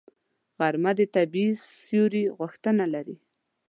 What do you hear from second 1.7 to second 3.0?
سیوري غوښتنه